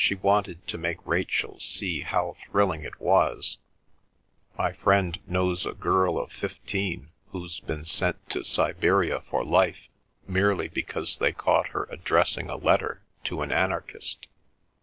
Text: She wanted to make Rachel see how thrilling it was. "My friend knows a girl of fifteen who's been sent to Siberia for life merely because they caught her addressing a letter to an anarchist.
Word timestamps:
She 0.03 0.15
wanted 0.15 0.65
to 0.67 0.79
make 0.79 0.97
Rachel 1.05 1.59
see 1.59 2.01
how 2.01 2.35
thrilling 2.49 2.81
it 2.83 2.99
was. 2.99 3.59
"My 4.57 4.73
friend 4.73 5.19
knows 5.27 5.63
a 5.63 5.73
girl 5.73 6.17
of 6.17 6.31
fifteen 6.31 7.09
who's 7.27 7.59
been 7.59 7.85
sent 7.85 8.27
to 8.31 8.43
Siberia 8.43 9.21
for 9.29 9.45
life 9.45 9.89
merely 10.27 10.69
because 10.69 11.19
they 11.19 11.33
caught 11.33 11.67
her 11.67 11.87
addressing 11.91 12.49
a 12.49 12.57
letter 12.57 13.03
to 13.25 13.43
an 13.43 13.51
anarchist. 13.51 14.25